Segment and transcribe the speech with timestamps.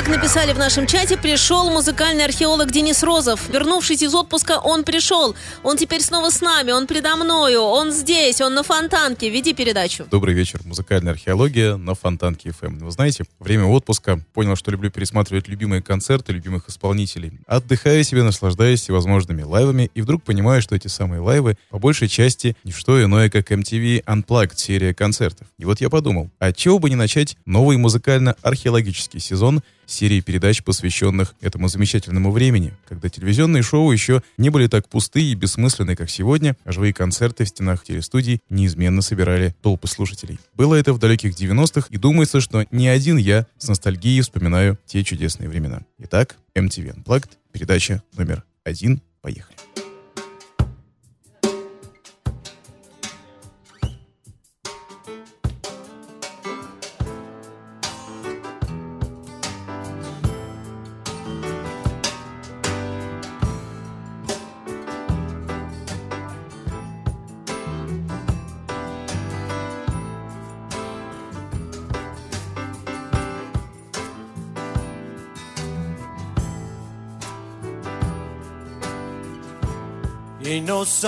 [0.00, 3.50] Как написали в нашем чате, пришел музыкальный археолог Денис Розов.
[3.50, 5.34] Вернувшись из отпуска, он пришел.
[5.62, 9.28] Он теперь снова с нами, он предо мною, он здесь, он на Фонтанке.
[9.28, 10.06] Веди передачу.
[10.10, 10.62] Добрый вечер.
[10.64, 12.82] Музыкальная археология на Фонтанке FM.
[12.82, 14.24] Вы знаете, время отпуска.
[14.32, 17.32] Понял, что люблю пересматривать любимые концерты любимых исполнителей.
[17.46, 22.56] Отдыхаю себе, наслаждаюсь всевозможными лайвами, и вдруг понимаю, что эти самые лайвы по большей части
[22.64, 25.46] не что иное, как MTV Unplugged серия концертов.
[25.58, 29.60] И вот я подумал, а чего бы не начать новый музыкально-археологический сезон
[29.92, 35.34] серии передач, посвященных этому замечательному времени, когда телевизионные шоу еще не были так пустые и
[35.34, 40.38] бессмысленны, как сегодня, а живые концерты в стенах телестудий неизменно собирали толпы слушателей.
[40.54, 45.04] Было это в далеких 90-х, и думается, что не один я с ностальгией вспоминаю те
[45.04, 45.82] чудесные времена.
[45.98, 49.00] Итак, MTV Unplugged, передача номер один.
[49.22, 49.56] Поехали.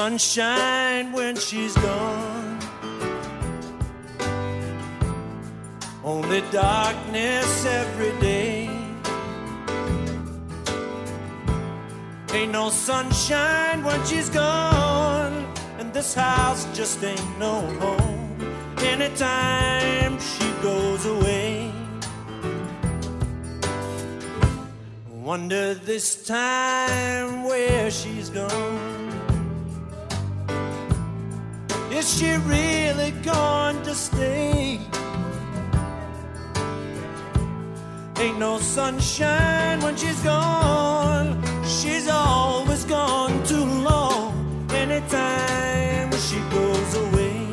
[0.03, 2.59] Sunshine when she's gone.
[6.03, 8.69] Only darkness every day.
[12.35, 15.35] Ain't no sunshine when she's gone.
[15.79, 18.37] And this house just ain't no home.
[18.79, 21.71] Anytime she goes away.
[25.29, 29.02] Wonder this time where she's gone.
[32.03, 34.81] Is she really going to stay?
[38.19, 41.41] Ain't no sunshine when she's gone.
[41.65, 44.67] She's always gone too long.
[44.73, 47.47] Anytime she goes away.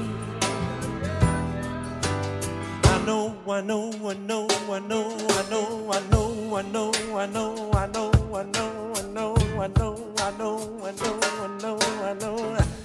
[2.86, 7.28] I know, I know, I know, I know, I know, I know, I know, I
[7.28, 11.80] know, I know, I know, I know, I know, I know, I know, I know,
[12.02, 12.56] I know.
[12.56, 12.79] I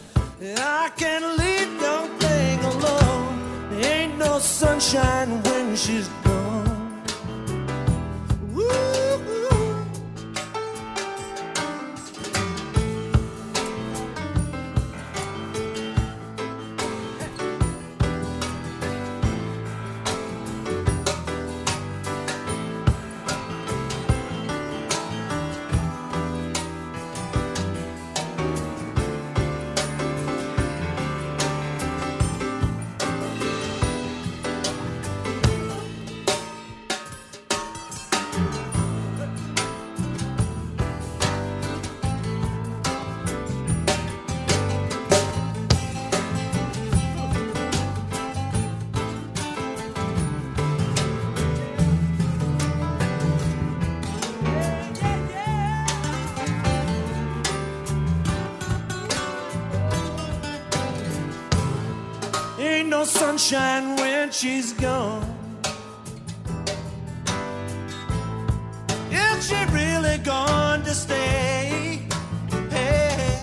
[0.96, 3.80] can't leave young thing alone.
[3.84, 6.43] Ain't no sunshine when she's gone.
[63.36, 65.24] Sunshine when she's gone.
[69.10, 72.06] Is she really gone to stay?
[72.70, 73.40] Hey.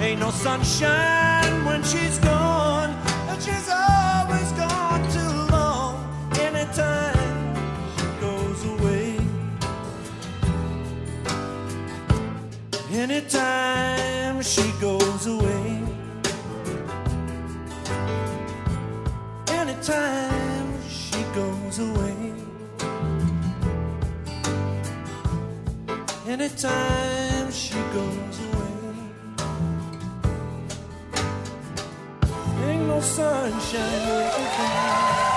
[0.00, 2.90] Ain't no sunshine when she's gone,
[3.28, 5.92] and she's always gone too long.
[6.38, 7.56] Anytime
[7.96, 9.18] she goes away,
[12.92, 15.41] anytime she goes away.
[19.82, 22.32] Anytime she goes away.
[26.24, 28.74] Anytime she goes away.
[32.64, 35.31] Ain't no sunshine when she's gone.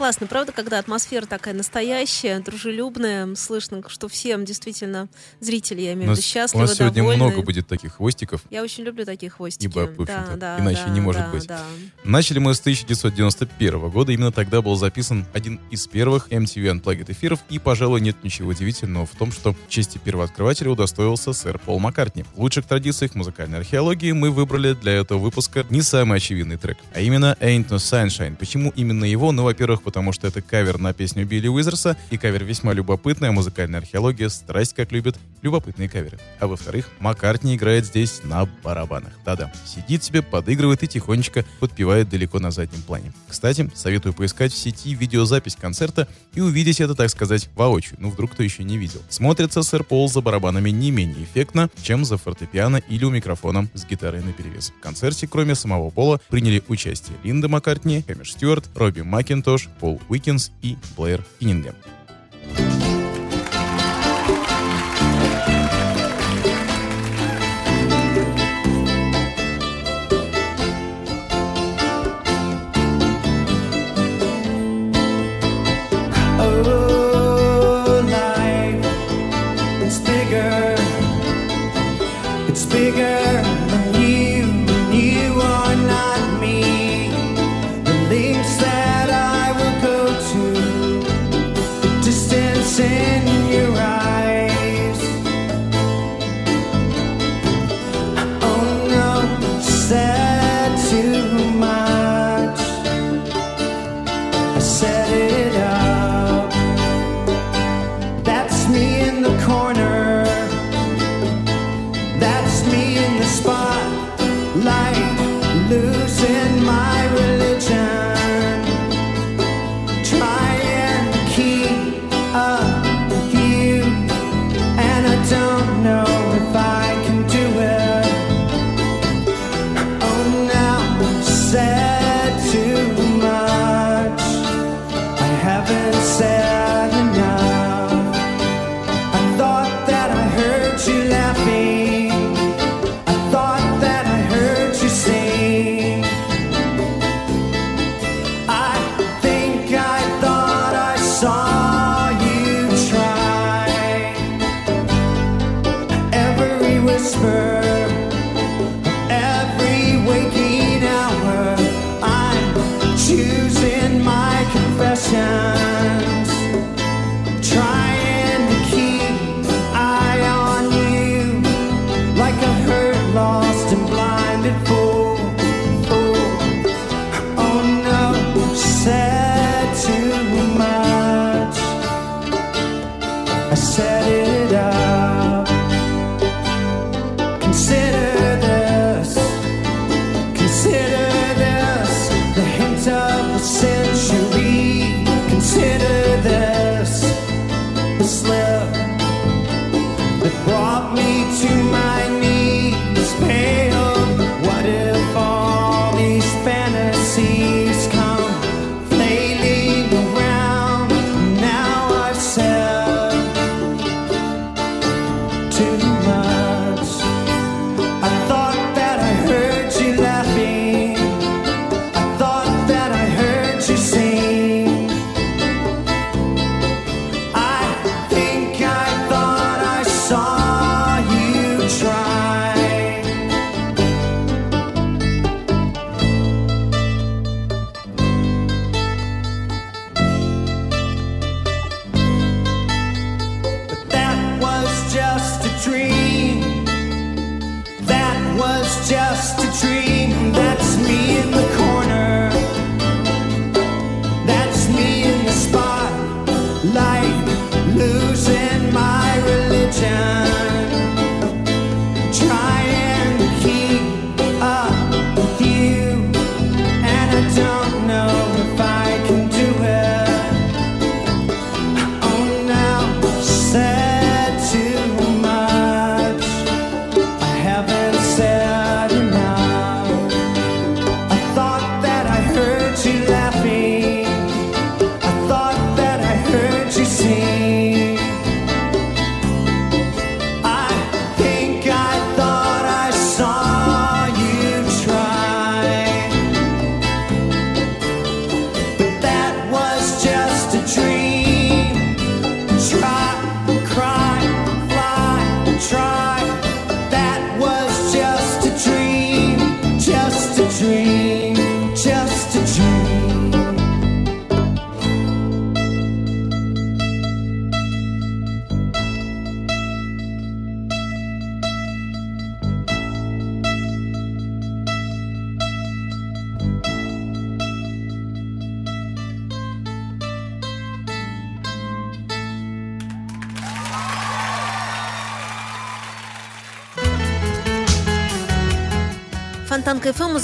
[0.00, 5.10] Классно, правда, когда атмосфера такая настоящая, дружелюбная, слышно, что всем действительно
[5.40, 7.22] зрители, я У имею в виду, у счастливы, нас сегодня довольны.
[7.22, 8.40] много будет таких хвостиков.
[8.48, 9.66] Я очень люблю такие хвостики.
[9.66, 11.46] Ибо, в общем-то, да, да, иначе да, не может да, быть.
[11.46, 11.60] да.
[12.02, 14.10] Начали мы с 1991 года.
[14.12, 17.40] Именно тогда был записан один из первых MTV Unplugged эфиров.
[17.50, 22.24] И, пожалуй, нет ничего удивительного в том, что чести первооткрывателя удостоился сэр Пол Маккартни.
[22.34, 27.00] В лучших традициях музыкальной археологии мы выбрали для этого выпуска не самый очевидный трек, а
[27.00, 28.36] именно Ain't No Sunshine.
[28.36, 29.30] Почему именно его?
[29.30, 33.32] Ну, во-первых, потому что это кавер на песню Билли Уизерса, и кавер весьма любопытный, а
[33.32, 36.20] музыкальная археология страсть как любит любопытные каверы.
[36.38, 39.12] А во-вторых, Маккартни играет здесь на барабанах.
[39.24, 43.12] Да-да, сидит себе, подыгрывает и тихонечко подпевает далеко на заднем плане.
[43.26, 47.96] Кстати, советую поискать в сети видеозапись концерта и увидеть это, так сказать, воочию.
[47.98, 49.02] Ну, вдруг кто еще не видел.
[49.08, 53.84] Смотрится сэр Пол за барабанами не менее эффектно, чем за фортепиано или у микрофона с
[53.84, 54.70] гитарой наперевес.
[54.70, 60.52] В концерте, кроме самого Пола, приняли участие Линда Маккартни, Хэмиш Стюарт, Робби Макинтош, Пол Уикинс
[60.62, 61.74] и Блэр Киннингем.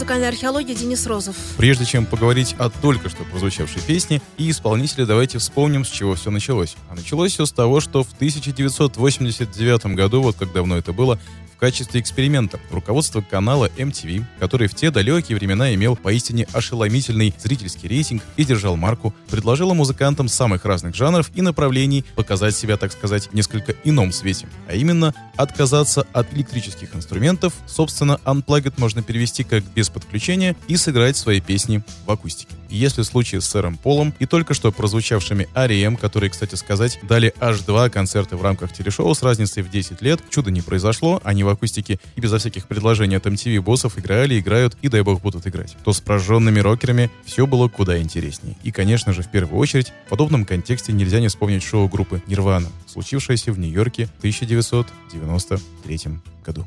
[0.07, 1.35] Музыкальная археология, Денис Розов.
[1.57, 6.31] Прежде чем поговорить о только что прозвучавшей песне и исполнителе, давайте вспомним, с чего все
[6.31, 6.77] началось.
[6.89, 11.19] А началось все с того, что в 1989 году, вот как давно это было,
[11.57, 17.89] в качестве эксперимента руководство канала MTV, который в те далекие времена имел поистине ошеломительный зрительский
[17.89, 23.29] рейтинг и держал марку, предложило музыкантам самых разных жанров и направлений показать себя, так сказать,
[23.29, 29.65] в несколько ином свете, а именно отказаться от электрических инструментов, собственно, Unplugged можно перевести как
[29.75, 32.55] без подключения, и сыграть свои песни в акустике.
[32.71, 37.35] Если в случае с сэром Полом и только что прозвучавшими R.E.M., которые, кстати сказать, дали
[37.41, 41.45] аж два концерта в рамках телешоу с разницей в 10 лет, чудо не произошло, они
[41.45, 45.47] в акустике и безо всяких предложений от MTV боссов играли, играют и, дай бог, будут
[45.47, 48.57] играть, то с прожженными рокерами все было куда интереснее.
[48.63, 52.69] И, конечно же, в первую очередь, в подобном контексте нельзя не вспомнить шоу группы Nirvana,
[52.87, 56.01] случившееся в Нью-Йорке в 1993
[56.45, 56.67] году.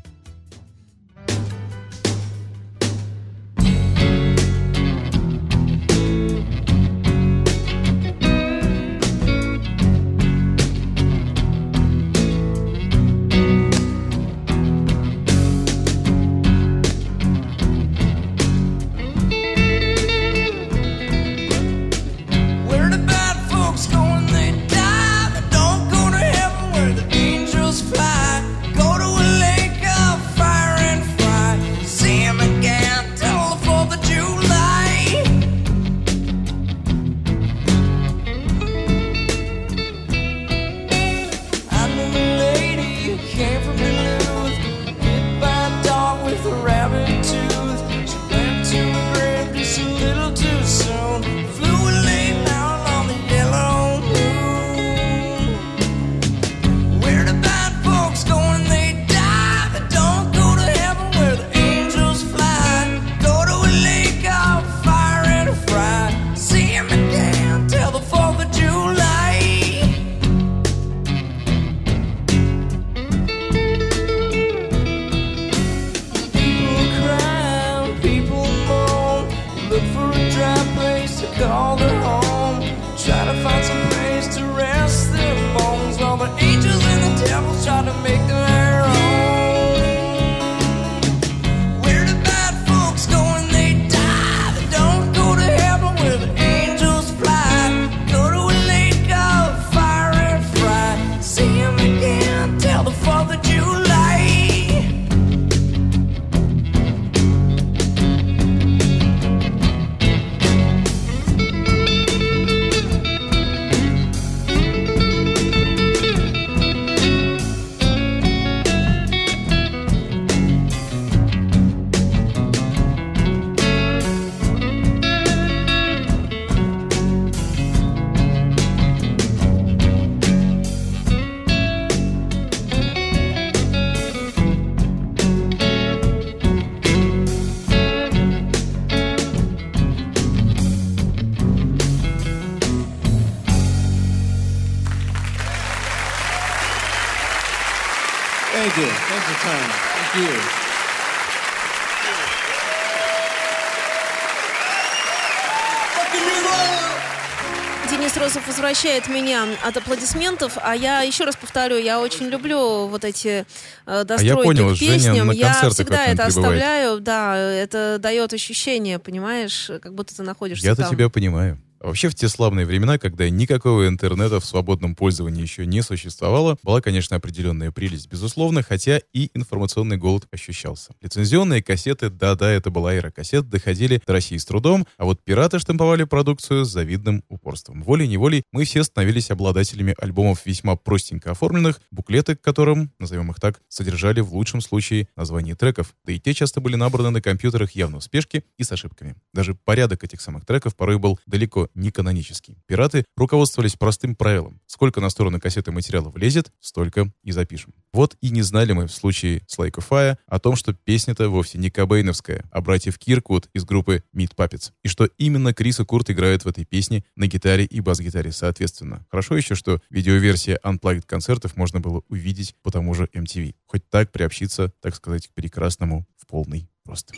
[158.70, 163.44] Возвращает меня от аплодисментов, а я еще раз повторю, я очень люблю вот эти
[163.86, 165.00] э, достройки а я понял, к песням.
[165.00, 166.28] Женя на я всегда это прибывает.
[166.28, 171.58] оставляю, да, это дает ощущение, понимаешь, как будто ты находишься Я-то тебя понимаю.
[171.80, 176.82] Вообще в те славные времена, когда никакого интернета в свободном пользовании еще не существовало, была,
[176.82, 180.92] конечно, определенная прелесть, безусловно, хотя и информационный голод ощущался.
[181.00, 185.58] Лицензионные кассеты, да-да, это была эра кассет, доходили до России с трудом, а вот пираты
[185.58, 187.82] штамповали продукцию с завидным упорством.
[187.82, 193.58] Волей-неволей мы все становились обладателями альбомов весьма простенько оформленных, буклеты к которым, назовем их так,
[193.68, 198.00] содержали в лучшем случае названия треков, да и те часто были набраны на компьютерах явно
[198.00, 199.16] в спешке и с ошибками.
[199.32, 202.58] Даже порядок этих самых треков порой был далеко не канонический.
[202.66, 204.60] Пираты руководствовались простым правилом.
[204.66, 207.74] Сколько на сторону кассеты материала влезет, столько и запишем.
[207.92, 211.58] Вот и не знали мы в случае с Like Fire о том, что песня-то вовсе
[211.58, 214.72] не кобейновская, а братьев Кирквуд из группы Meat Puppets.
[214.82, 219.06] И что именно Крис и Курт играют в этой песне на гитаре и бас-гитаре соответственно.
[219.10, 223.54] Хорошо еще, что видеоверсия Unplugged концертов можно было увидеть по тому же MTV.
[223.66, 227.12] Хоть так приобщиться, так сказать, к прекрасному в полный рост.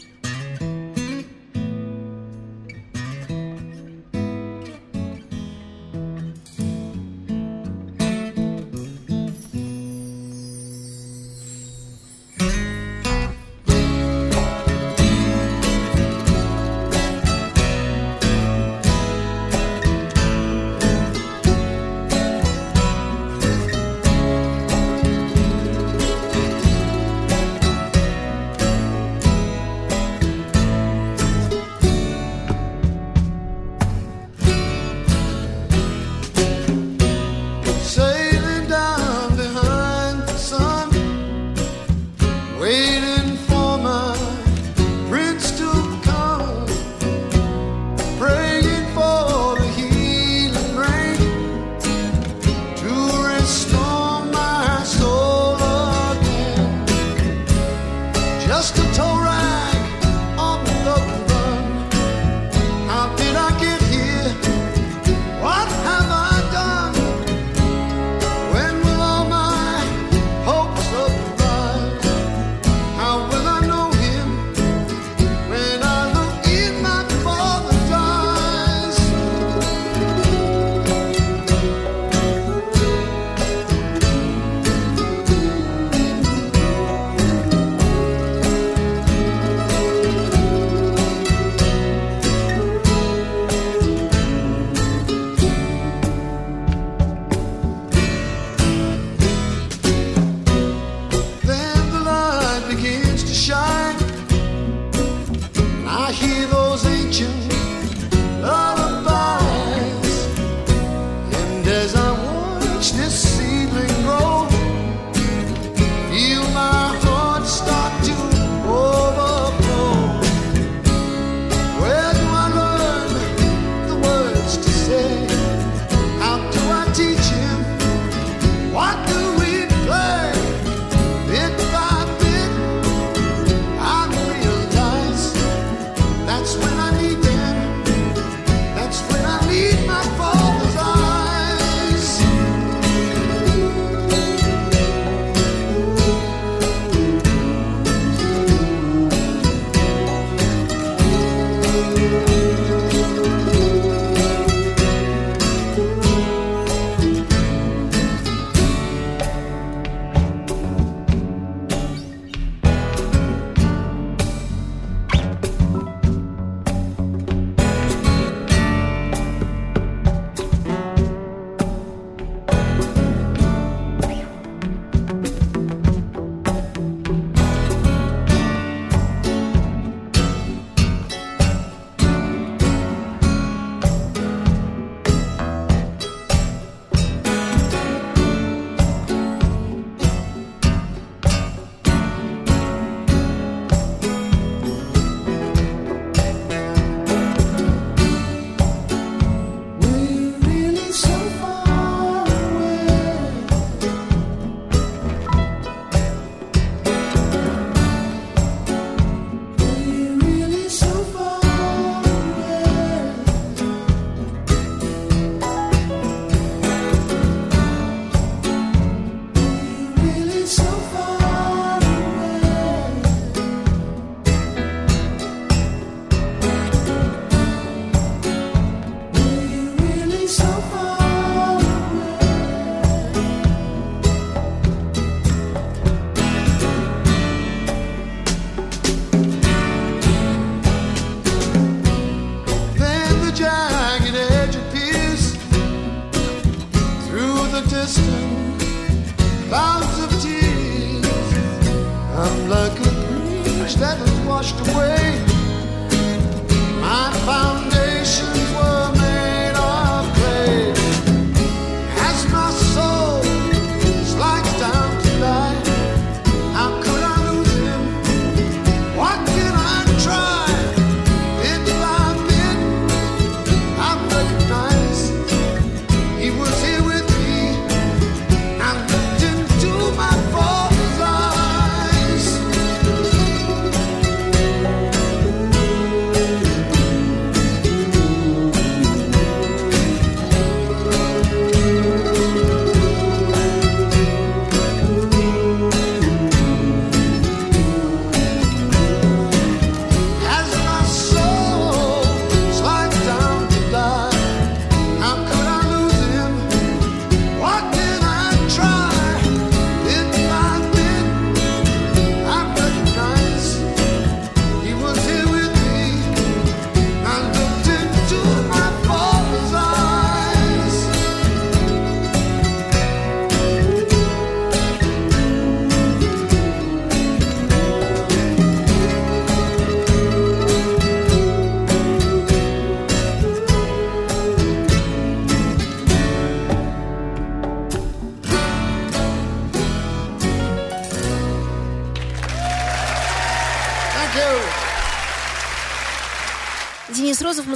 [42.63, 43.22] waited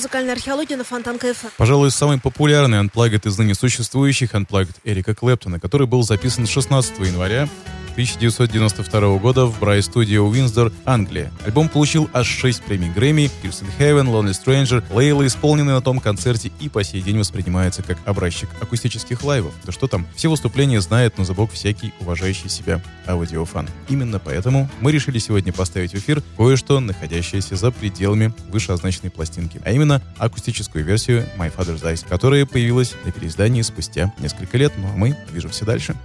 [0.06, 1.36] Музыкальная археология на Фонтанке FM.
[1.56, 7.48] Пожалуй, самый популярный Unplugged из ныне существующих Unplugged Эрика Клэптона, который был записан 16 января
[7.96, 11.32] 1992 года в Bray Studio Уинсдор, Англия.
[11.46, 16.52] Альбом получил аж 6 премий Грэмми, in Heaven, Lonely Stranger, Layla, исполненный на том концерте
[16.60, 19.54] и по сей день воспринимается как образчик акустических лайвов.
[19.64, 23.66] Да что там, все выступления знает на зубок всякий уважающий себя аудиофан.
[23.88, 29.72] Именно поэтому мы решили сегодня поставить в эфир кое-что, находящееся за пределами вышеозначенной пластинки, а
[29.72, 34.96] именно акустическую версию My Father's Eyes, которая появилась на переиздании спустя несколько лет, ну а
[34.98, 35.96] мы движемся дальше.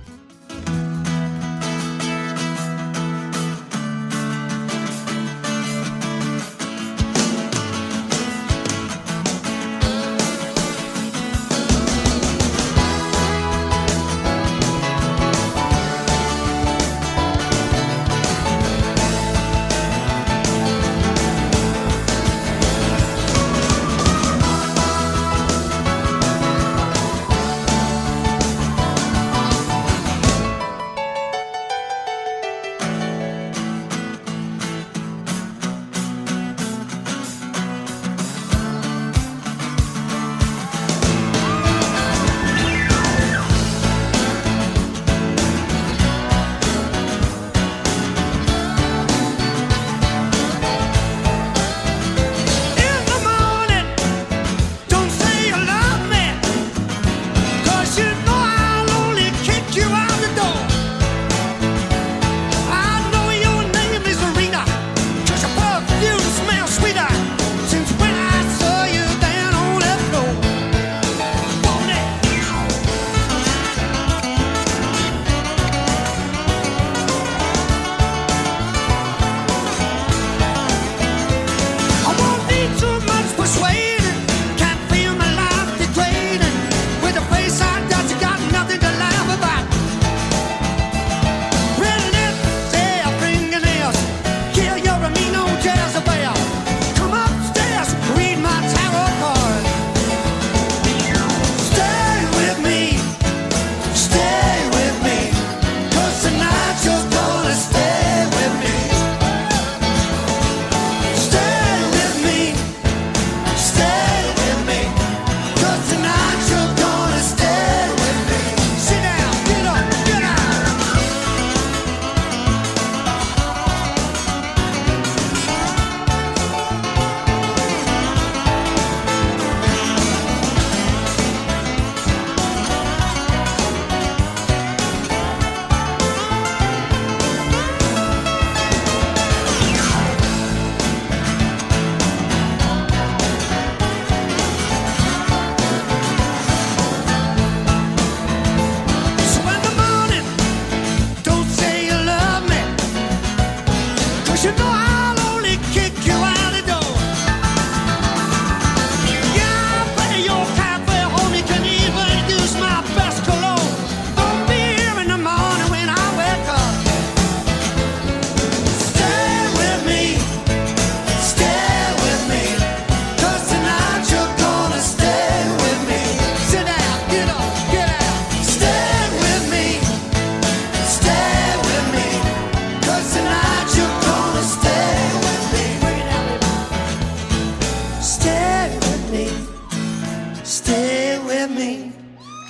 [190.51, 191.93] stay with me.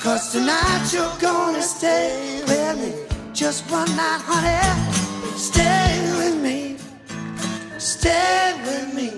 [0.02, 2.92] Cause tonight you're gonna stay with me.
[3.34, 5.38] Just one night, honey.
[5.38, 6.78] Stay with me.
[7.78, 9.12] Stay with me.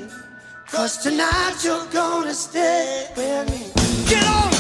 [0.69, 3.71] Cause tonight you're gonna stay with me.
[4.09, 4.52] Get on!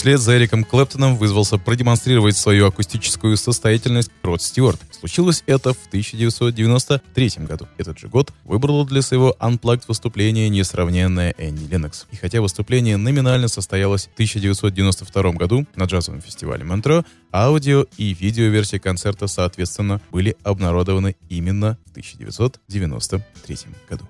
[0.00, 4.80] Вслед за Эриком Клэптоном вызвался продемонстрировать свою акустическую состоятельность Род Стюарт.
[4.98, 7.68] Случилось это в 1993 году.
[7.76, 12.06] Этот же год выбрала для своего Unplugged выступления несравненная Энни Ленокс.
[12.12, 18.78] И хотя выступление номинально состоялось в 1992 году на джазовом фестивале Монтро, аудио и видеоверсии
[18.78, 24.06] концерта, соответственно, были обнародованы именно в 1993 году.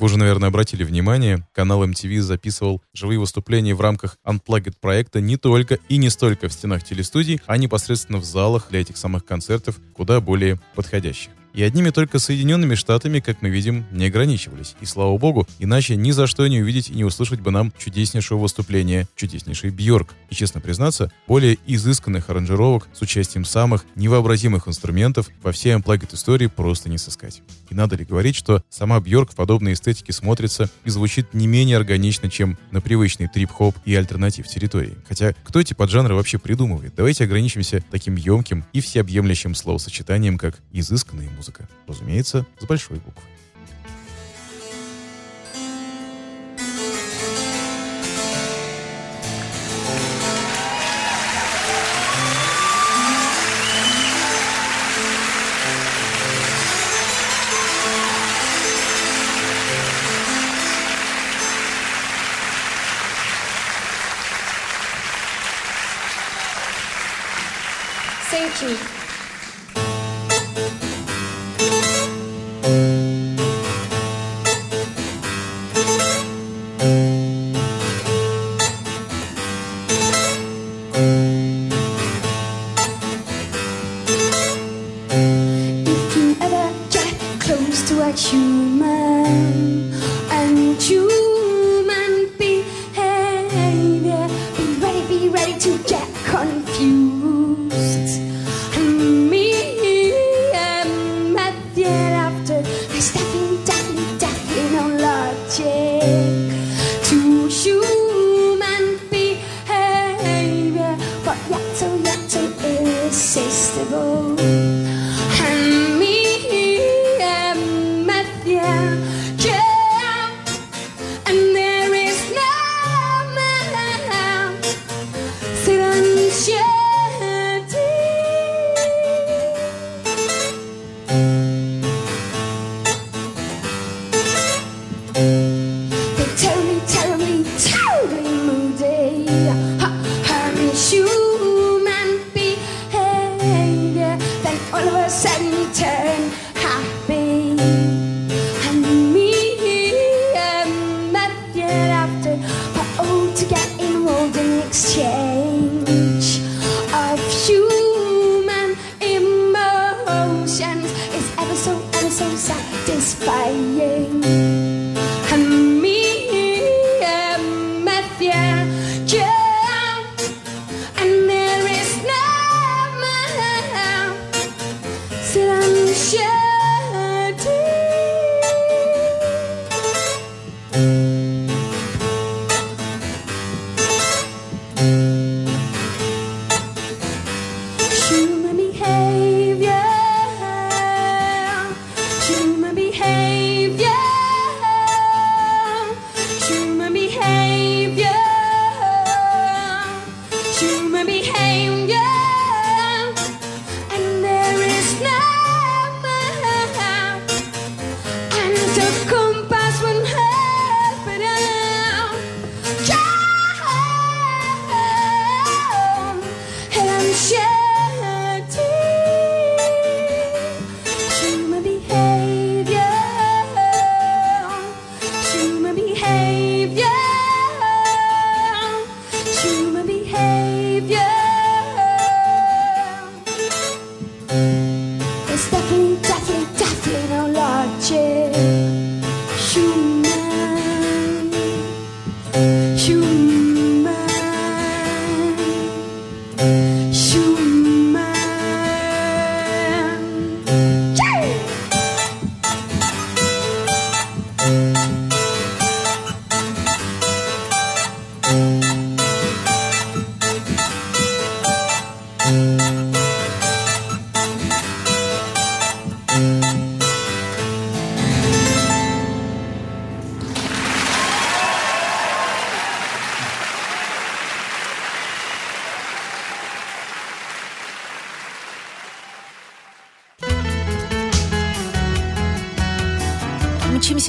[0.00, 5.36] Вы уже, наверное, обратили внимание, канал MTV записывал живые выступления в рамках Unplugged проекта не
[5.36, 9.76] только и не столько в стенах телестудий, а непосредственно в залах для этих самых концертов,
[9.92, 11.32] куда более подходящих.
[11.52, 14.76] И одними только Соединенными Штатами, как мы видим, не ограничивались.
[14.80, 18.38] И слава богу, иначе ни за что не увидеть и не услышать бы нам чудеснейшего
[18.38, 20.14] выступления чудеснейший Бьорк.
[20.30, 26.46] И, честно признаться, более изысканных аранжировок с участием самых невообразимых инструментов во всей Unplugged истории
[26.46, 27.42] просто не сыскать.
[27.68, 31.76] И надо ли говорить, что сама Бьорк в подобной эстетике смотрится и звучит не менее
[31.76, 34.96] органично, чем на привычный трип-хоп и альтернатив территории.
[35.08, 36.94] Хотя, кто эти поджанры вообще придумывает?
[36.96, 41.66] Давайте ограничимся таким емким и всеобъемлющим словосочетанием, как изысканная музыка.
[41.86, 43.22] Разумеется, с большой буквы.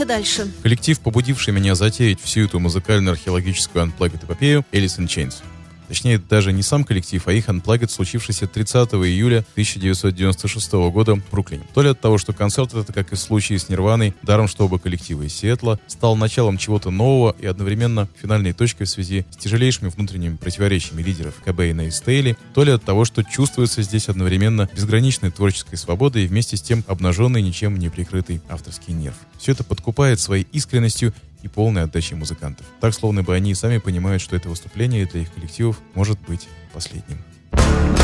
[0.01, 0.47] Мчимся дальше.
[0.63, 5.35] Коллектив, побудивший меня затеять всю эту музыкально-археологическую Unplugged эпопею, Alice in Chains.
[5.91, 11.65] Точнее, даже не сам коллектив, а их Unplugged, случившийся 30 июля 1996 года в Бруклине.
[11.73, 14.67] То ли от того, что концерт это, как и в случае с Нирваной, даром что
[14.67, 19.35] оба коллектива из Сиэтла, стал началом чего-то нового и одновременно финальной точкой в связи с
[19.35, 24.69] тяжелейшими внутренними противоречиями лидеров Кобейна и Стейли, то ли от того, что чувствуется здесь одновременно
[24.73, 29.17] безграничной творческой свободой и вместе с тем обнаженный, ничем не прикрытый авторский нерв.
[29.37, 32.65] Все это подкупает своей искренностью и полной отдачей музыкантов.
[32.79, 36.47] Так, словно бы они и сами понимают, что это выступление для их коллективов может быть
[36.73, 37.23] последним.
[37.53, 38.00] You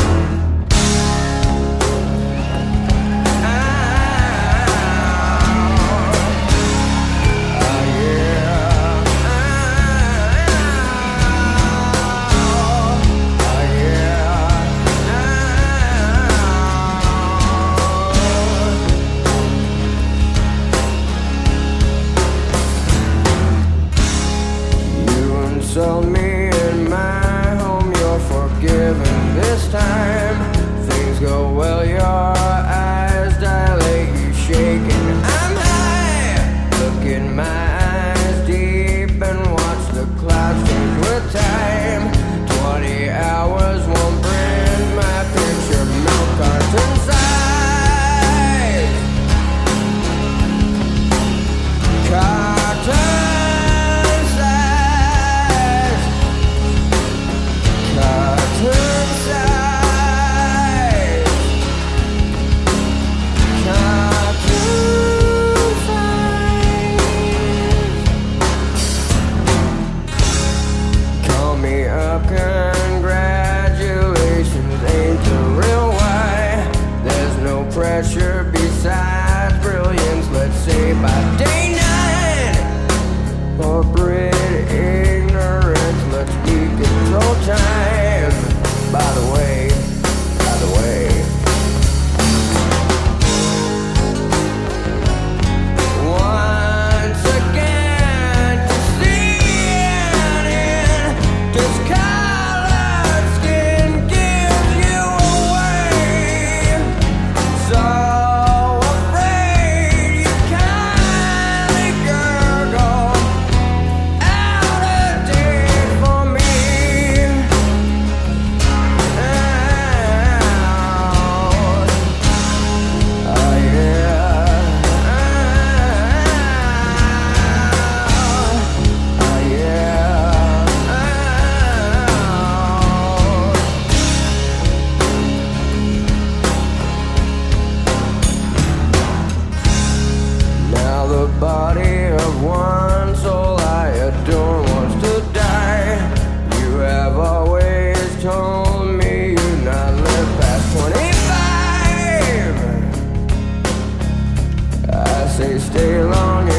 [155.56, 156.57] stay long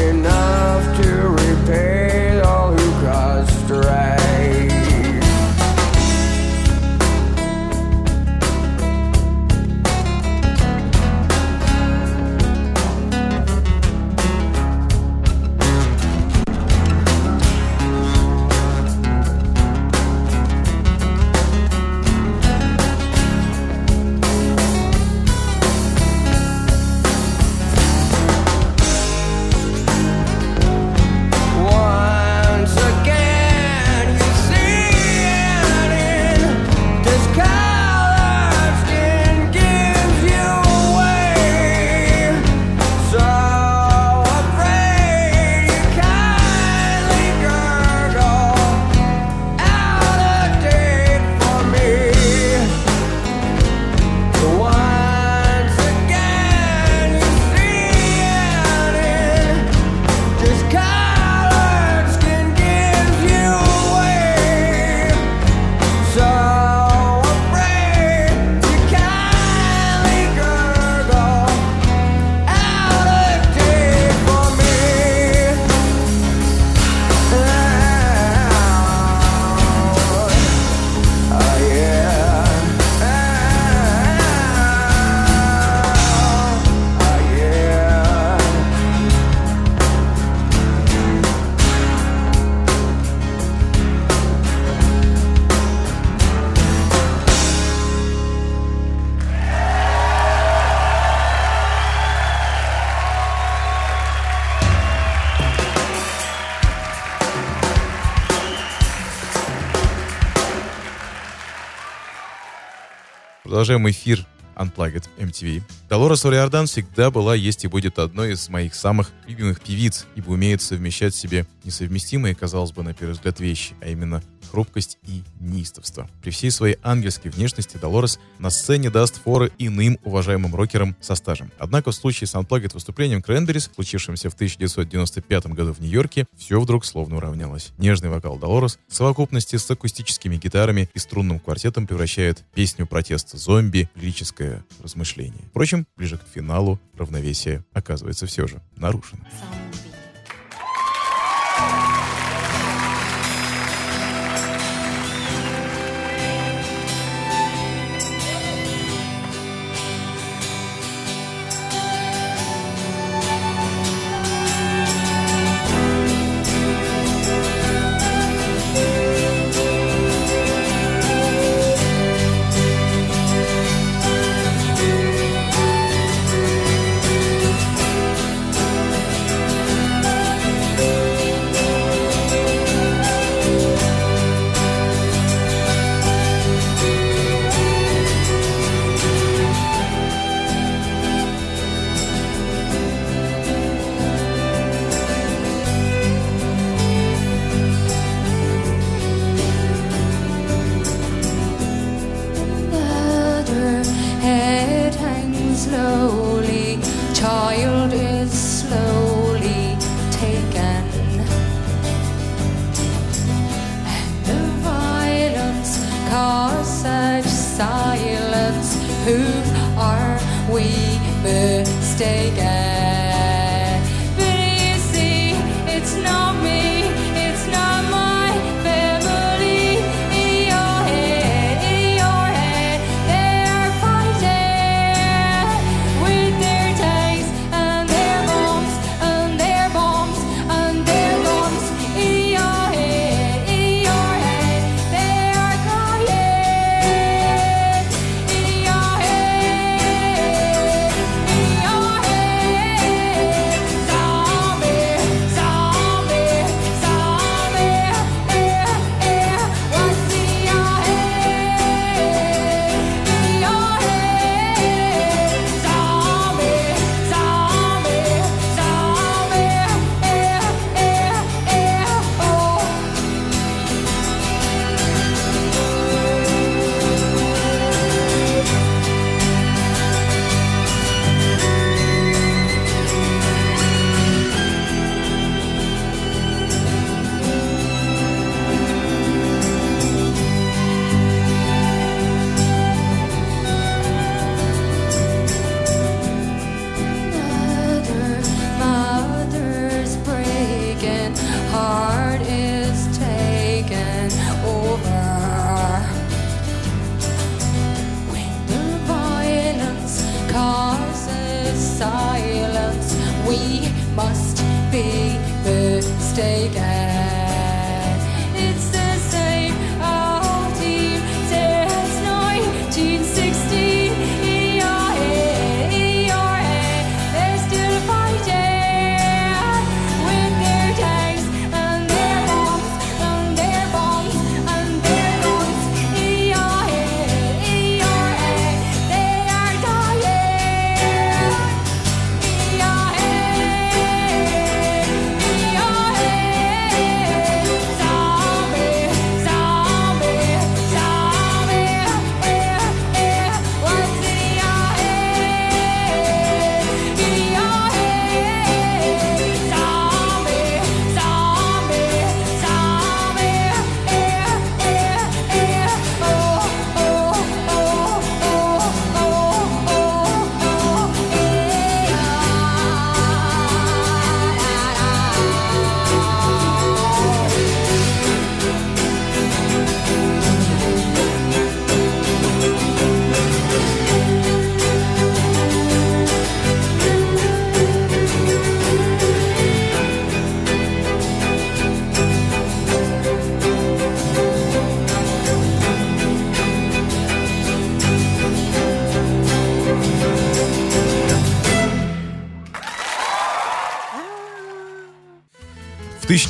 [113.50, 114.24] Продолжаем эфир
[114.54, 115.60] Unplugged MTV.
[115.90, 120.62] Долорес Ориордан всегда была, есть и будет одной из моих самых любимых певиц, ибо умеет
[120.62, 126.08] совмещать в себе несовместимые, казалось бы, на первый взгляд вещи, а именно хрупкость и неистовство.
[126.22, 131.50] При всей своей ангельской внешности Долорес на сцене даст форы иным уважаемым рокерам со стажем.
[131.58, 136.84] Однако в случае с Unplugged выступлением Кренберис, случившимся в 1995 году в Нью-Йорке, все вдруг
[136.84, 137.72] словно уравнялось.
[137.78, 143.88] Нежный вокал Долорес в совокупности с акустическими гитарами и струнным квартетом превращает песню протеста зомби
[143.94, 145.42] в лирическое размышление.
[145.50, 149.24] Впрочем, ближе к финалу равновесие оказывается все же нарушено.
[149.24, 149.89] Thank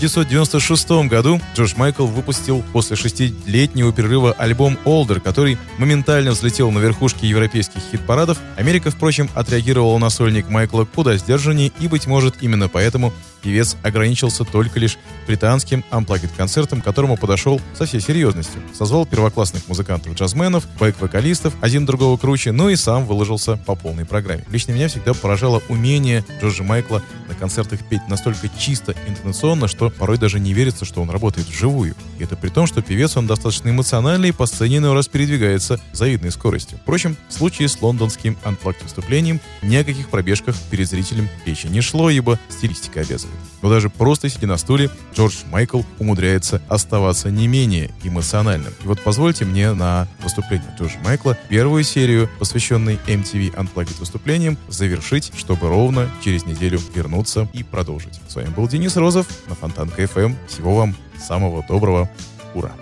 [0.00, 7.26] 1996 году Джордж Майкл выпустил после шестилетнего перерыва альбом «Older», который моментально взлетел на верхушки
[7.26, 8.38] европейских хит-парадов.
[8.56, 14.44] Америка, впрочем, отреагировала на сольник Майкла куда сдержаннее, и, быть может, именно поэтому певец ограничился
[14.44, 14.96] только лишь
[15.30, 18.60] британским амплагит-концертом, к которому подошел со всей серьезностью.
[18.76, 24.42] Созвал первоклассных музыкантов-джазменов, бэк-вокалистов, один другого круче, ну и сам выложился по полной программе.
[24.50, 30.18] Лично меня всегда поражало умение Джорджа Майкла на концертах петь настолько чисто интонационно, что порой
[30.18, 31.94] даже не верится, что он работает вживую.
[32.18, 35.80] И это при том, что певец он достаточно эмоциональный и по сцене иной раз передвигается
[35.92, 36.78] завидной скоростью.
[36.82, 41.82] Впрочем, в случае с лондонским анплагт выступлением ни о каких пробежках перед зрителем речи не
[41.82, 43.38] шло, ибо стилистика обязывает.
[43.62, 44.90] Но даже просто сидя на стуле,
[45.20, 48.72] Джордж Майкл умудряется оставаться не менее эмоциональным.
[48.82, 55.30] И вот позвольте мне на выступление Джорджа Майкла первую серию, посвященной MTV Unplugged выступлениям, завершить,
[55.36, 58.18] чтобы ровно через неделю вернуться и продолжить.
[58.28, 60.34] С вами был Денис Розов на Фонтанка FM.
[60.48, 62.08] Всего вам самого доброго.
[62.54, 62.72] Ура!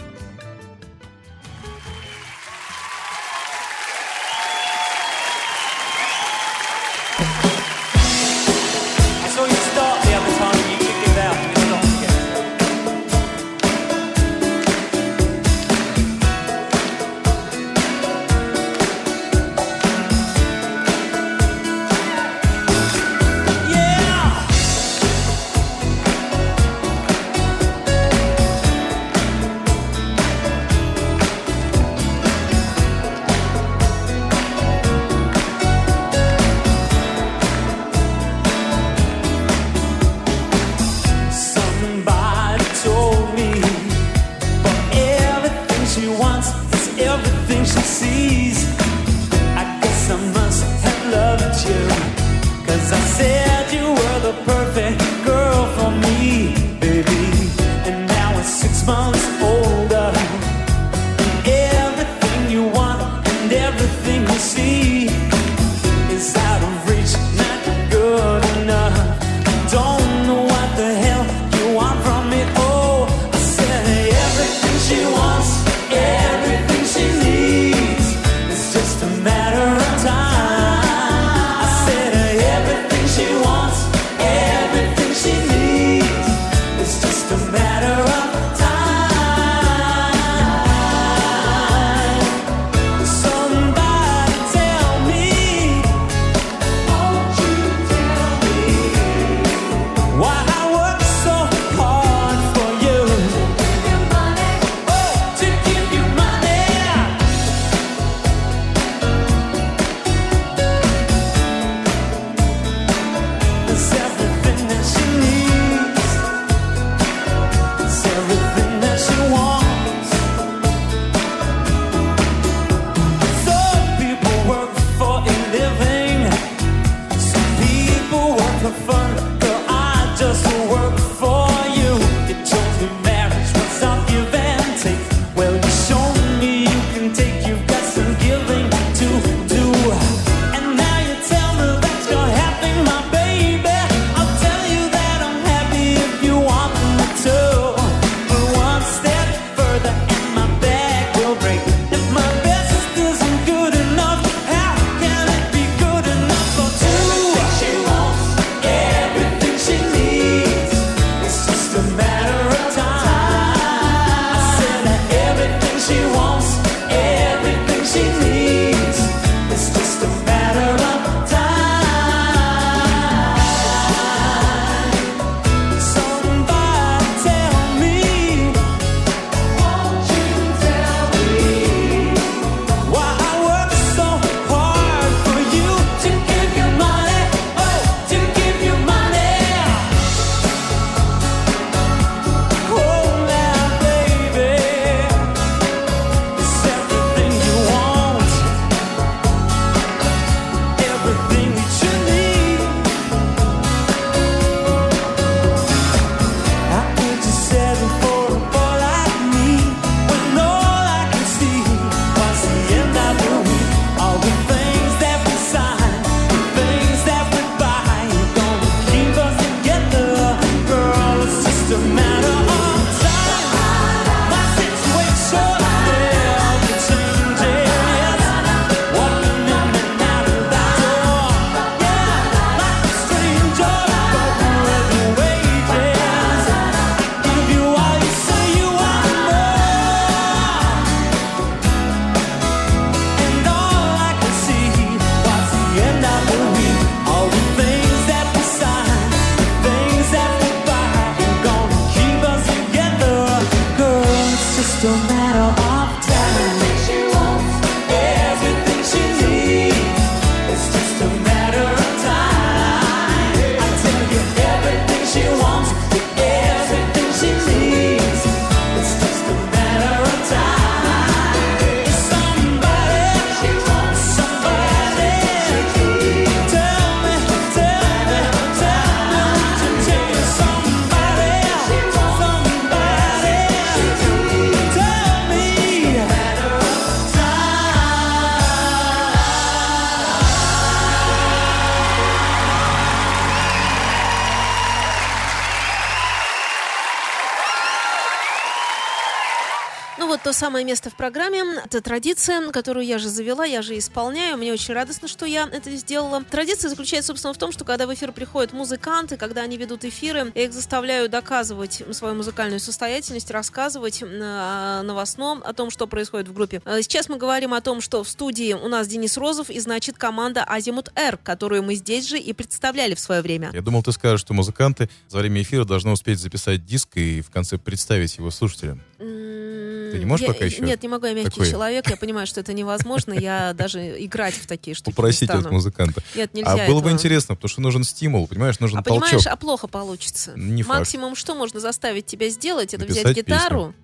[300.28, 304.36] То самое место в программе, это традиция, которую я же завела, я же исполняю.
[304.36, 306.22] Мне очень радостно, что я это сделала.
[306.22, 310.30] Традиция заключается, собственно, в том, что когда в эфир приходят музыканты, когда они ведут эфиры,
[310.34, 316.34] я их заставляю доказывать свою музыкальную состоятельность, рассказывать э, новостном о том, что происходит в
[316.34, 316.60] группе.
[316.66, 319.96] Э, Сейчас мы говорим о том, что в студии у нас Денис Розов и, значит,
[319.96, 323.48] команда Азимут Р, которую мы здесь же и представляли в свое время.
[323.54, 327.30] Я думал, ты скажешь, что музыканты за время эфира должны успеть записать диск и в
[327.30, 328.82] конце представить его слушателям.
[328.98, 330.62] Ты не можешь Я- пока еще?
[330.62, 331.50] Нет, не могу, я мягкий такое?
[331.50, 336.02] человек, я понимаю, что это невозможно, я даже играть в такие штуки Попросить от музыканта.
[336.14, 336.92] Нет, нельзя А было бы этого.
[336.92, 339.04] интересно, потому что нужен стимул, понимаешь, нужен А толчок.
[339.04, 340.32] понимаешь, а плохо получится.
[340.36, 340.78] Не факт.
[340.80, 343.74] Максимум, что можно заставить тебя сделать, это Написать взять гитару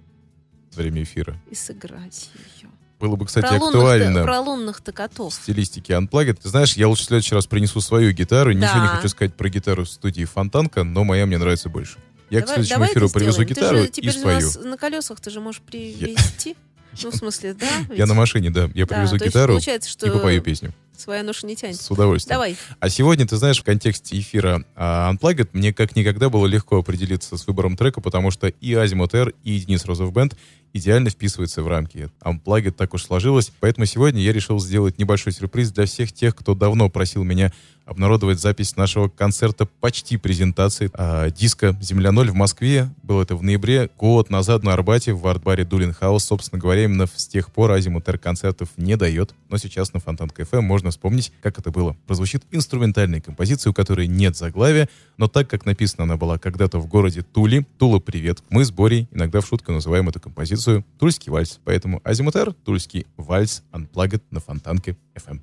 [0.74, 1.41] время эфира.
[1.51, 2.30] и сыграть
[2.61, 2.68] ее.
[3.01, 5.32] Было бы, кстати, про, актуально про лунных-то котов.
[5.35, 6.39] в стилистике Unplugged.
[6.43, 8.53] Ты знаешь, я лучше в следующий раз принесу свою гитару.
[8.53, 8.97] Ничего не Да.
[8.97, 11.99] хочу сказать про гитару в студии Фонтанка, но моя мне нравится больше.
[12.31, 13.49] Я к Давай- следующему давай эфиру привезу сделаем.
[13.49, 14.35] гитару Ты же и теперь у спою.
[14.41, 16.57] нас на колесах ты же можешь привезти.
[17.03, 17.66] Ну, в смысле, да?
[17.89, 18.07] Я ведь?
[18.07, 18.70] на машине, да.
[18.72, 20.72] Я Да, привезу гитару получается, что и попою песню.
[20.97, 21.80] Своя ноша не тянет.
[21.80, 22.34] С удовольствием.
[22.34, 22.57] Давай.
[22.78, 27.36] А сегодня, ты знаешь, в контексте эфира а, Unplugged мне как никогда было легко определиться
[27.36, 30.36] с выбором трека, потому что и Азимут Р, и Денис Розов Бенд
[30.74, 32.11] идеально вписываются в рамки.
[32.20, 36.55] Unplugged так уж сложилось, поэтому сегодня я решил сделать небольшой сюрприз для всех тех, кто
[36.55, 37.53] давно просил меня
[37.86, 42.90] обнародовать запись нашего концерта, почти презентации а, диска «Земля-0» в Москве.
[43.03, 46.24] Было это в ноябре, год назад на Арбате в арт-баре Doolin House.
[46.24, 50.30] Собственно говоря, именно с тех пор Азимут Р концертов не дает, но сейчас на Фонтанке
[50.30, 51.97] FM можно вспомнить, как это было.
[52.07, 56.87] Прозвучит инструментальная композиция, у которой нет заглавия, но так как написана она была когда-то в
[56.87, 61.61] городе Тули, Тула, привет, мы с Борей иногда в шутку называем эту композицию «Тульский вальс».
[61.64, 65.41] Поэтому Азимут Р, «Тульский вальс», Unplugged на Фонтанке FM.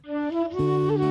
[0.61, 1.10] Thank